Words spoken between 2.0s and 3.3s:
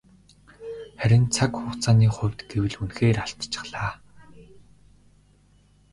хувьд гэвэл үнэхээр